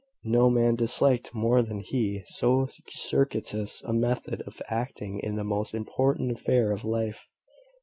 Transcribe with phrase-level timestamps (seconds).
[0.25, 5.75] No man disliked more than he so circuitous a method of acting in the most
[5.75, 7.27] important affair of life.